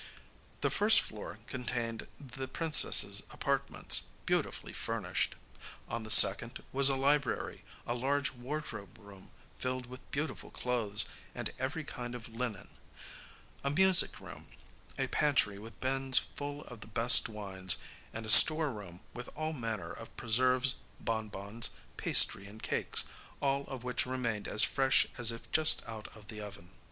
[0.61, 5.35] The first floor contained the princess's apartments, beautifully furnished.
[5.87, 9.29] On the second was a library, a large wardrobe room
[9.59, 12.69] filled with beautiful clothes and every kind of linen,
[13.63, 14.47] a music room,
[14.97, 17.77] a pantry with bins full of the best wines,
[18.11, 23.03] and a store room with all manner of preserves, bonbons, pastry and cakes,
[23.39, 26.71] all of which remained as fresh as if just out of the oven.